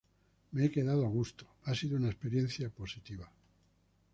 Me 0.53 0.63
he 0.65 0.71
quedado 0.71 1.05
a 1.05 1.09
gusto, 1.09 1.45
ha 1.65 1.75
sido 1.75 1.95
una 1.95 2.07
experiencia 2.09 2.71
positiva. 2.71 3.31